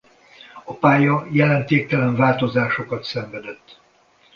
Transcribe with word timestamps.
A 0.63 0.73
pálya 0.77 1.27
jelentéktelen 1.31 2.15
változásokat 2.15 3.03
szenvedett. 3.03 3.79